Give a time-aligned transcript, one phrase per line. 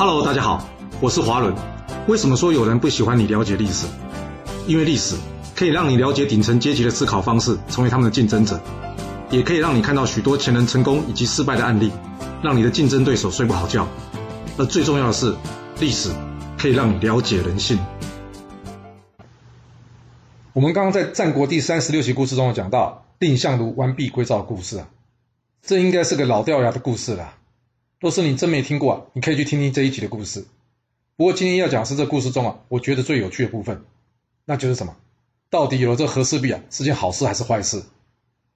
[0.00, 0.66] Hello，大家好，
[0.98, 1.54] 我是华伦。
[2.08, 3.86] 为什么说有人不喜欢你了解历史？
[4.66, 5.14] 因为历史
[5.54, 8.58] 可以让你了解顶层阶级的思考方式，成为他们的竞争者，
[9.28, 11.92] 也可以让你看到许多前人成功以及失败的案例，
[12.42, 13.86] 让你的竞争对手睡不好觉。
[14.56, 15.36] 而最重要的是，
[15.80, 16.08] 历史
[16.56, 17.78] 可以让你了解人性。
[20.54, 24.88] 我们刚刚在战国第三十六期故事中有讲到蔺相如完璧归赵的故事啊，
[25.60, 27.34] 这应该是个老掉牙的故事了。
[28.00, 30.46] 若是你真没听过，你可以去听听这一集的故事。
[31.16, 33.84] 不过今天要讲是这故事中啊，我觉得最有趣的部分，
[34.46, 34.96] 那就是什么？
[35.50, 37.84] 到底有了这和氏璧啊，是件好事还是坏事？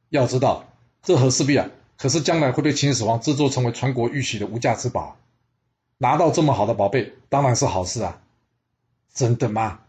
[0.08, 1.68] 要知道，这和氏璧啊，
[1.98, 5.18] 可是将来会被秦始皇制作成为传国玉玺的无价之宝。
[5.98, 8.22] 拿到这么好的宝贝，当然是好事啊！
[9.12, 9.80] 真的吗？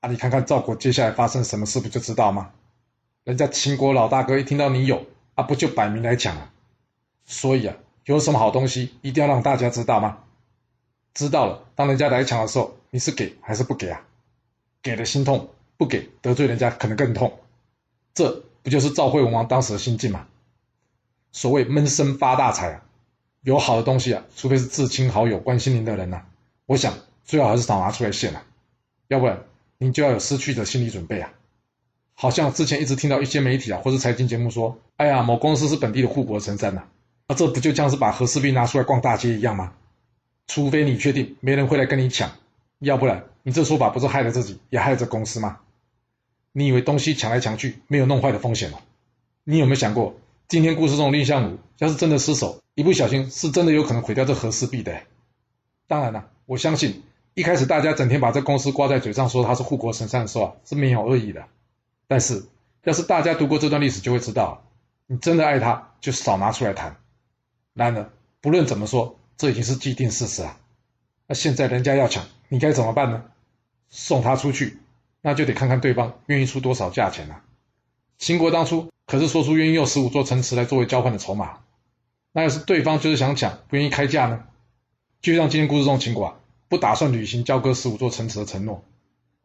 [0.00, 2.50] 啊，你看看赵国接下来发生什么事，不就知道吗？
[3.22, 5.06] 人家秦国老大哥一听到你有
[5.36, 6.50] 啊，不就摆明来抢了？
[7.24, 7.76] 所以啊。
[8.08, 10.20] 有什么好东西一定要让大家知道吗？
[11.12, 14.02] 知道了，当人家来抢的时候，你是给还是不给啊？
[14.80, 17.38] 给了心痛，不给得罪人家可能更痛。
[18.14, 20.26] 这不就是赵惠文王当时的心境吗？
[21.32, 22.82] 所谓闷声发大财啊，
[23.42, 26.22] 有好的东西啊，除非是至亲好友关心您的人呐，
[26.64, 26.94] 我想
[27.26, 28.42] 最好还是少拿出来献啊，
[29.08, 29.44] 要不然
[29.76, 31.34] 您就要有失去的心理准备啊。
[32.14, 36.84] 好像之前一直听到一些媒体啊或者财经节目说，哎呀，某公司是本地的护国神山呐。
[37.28, 39.74] 那这不就像是把和氏璧拿出来逛大街一样吗？
[40.46, 42.30] 除非你确定没人会来跟你抢，
[42.78, 45.58] 要不然你这说法不是害了自己，也害了这公司吗？
[46.52, 48.78] 你以为东西抢来抢去没有弄坏的风险吗？
[49.44, 50.16] 你有没有想过，
[50.48, 54.98] 今天故事中的蔺相如要是真的失手，一不小心是真的有可能毁掉这和氏璧的。
[55.86, 57.02] 当然了，我相信
[57.34, 61.44] 一开始大家整天把这公司挂在嘴上说他是护国神山的时候啊，是没有恶意的。
[62.06, 62.46] 但是
[62.84, 64.64] 要是大家读过这段历史，就会知道，
[65.06, 66.96] 你真的爱他，就少拿出来谈。
[67.78, 68.10] 然而，
[68.40, 70.58] 不论怎么说，这已经是既定事实啊。
[71.28, 73.22] 那现在人家要抢，你该怎么办呢？
[73.88, 74.78] 送他出去，
[75.22, 77.40] 那就得看看对方愿意出多少价钱了。
[78.18, 81.60] 秦国当初可是说出愿意用十五座城池来作为交换的筹码。
[82.32, 84.44] 那要是对方就是想抢，不愿意开价呢？
[85.22, 86.34] 就像今天故事中秦国啊，
[86.68, 88.82] 不打算履行交割十五座城池的承诺。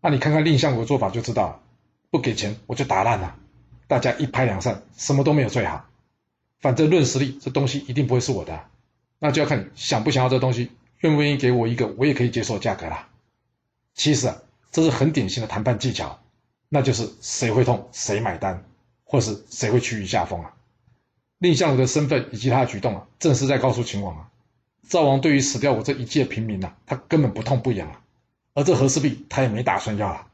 [0.02, 1.60] 那你看看蔺相国的做法就知道了，
[2.10, 3.36] 不给钱我就打烂了，
[3.88, 5.86] 大家一拍两散，什么都没有最好。
[6.64, 8.58] 反正论实力，这东西一定不会是我的，
[9.20, 13.10] 那就要看你想不想要这东西，愿不愿意给我一个我也可以接受的价格啦。
[13.94, 14.38] 其实啊，
[14.72, 16.22] 这是很典型的谈判技巧，
[16.70, 18.64] 那就是谁会痛谁买单，
[19.04, 20.54] 或是谁会趋于下风啊。
[21.40, 24.30] 蔺相如的身份以及他的举动啊，正是在告诉秦王啊，
[24.88, 28.00] 赵王对于死掉我这一介平民呐，他根本不痛不痒啊，
[28.54, 30.28] 而这和氏璧他也没打算要了。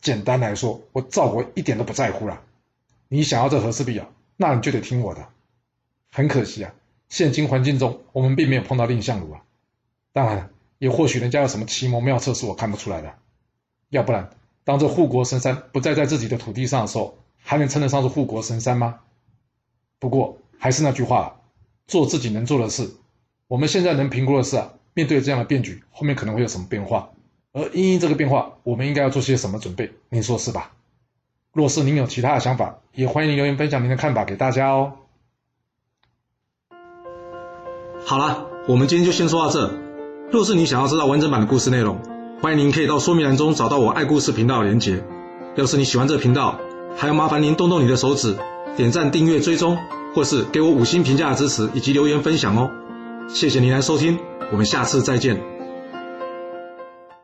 [0.00, 2.42] 简单来说，我赵国一点都不在乎了。
[3.06, 5.28] 你想要这和氏璧啊，那你就得听我的。
[6.12, 6.74] 很可惜啊，
[7.08, 9.42] 现今环境中我们并没有碰到蔺相如啊。
[10.12, 13.14] 当然，也或许人家有什么奇谋妙策是我看不出来的。
[13.90, 14.30] 要不然，
[14.64, 19.00] 当这护国神山不再在自己的土地上的时候，还能称得上是护国神山吗？
[19.98, 21.40] 不过还是那句话，
[21.86, 22.90] 做自己能做的事。
[23.46, 27.10] 我们现在能评估的是啊，面对这样的变局，后面可能会有什么变化？
[27.52, 29.92] 而因应这个变化，我们应该要做些什么准备？
[30.08, 30.72] 您说是吧？
[31.52, 34.99] 若是您有其他的想法，也欢迎留言分享您的看法给大家哦。
[38.10, 39.72] 好了，我们今天就先说到这。
[40.32, 42.00] 若是你想要知道完整版的故事内容，
[42.42, 45.04] 欢迎您可以到说明栏中找到我爱故事频道的连结。
[45.54, 46.58] 要是你喜欢这个频道，
[46.96, 48.34] 还要麻烦您动动你的手指，
[48.76, 49.78] 点赞、订阅、追踪，
[50.12, 52.68] 或是给我五星评价的支持以及留言分享哦。
[53.28, 54.18] 谢谢您来收听，
[54.50, 55.59] 我们下次再见。